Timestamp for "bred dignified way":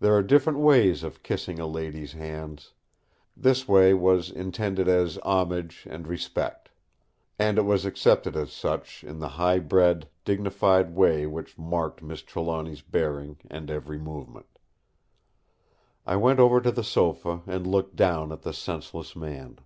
9.58-11.26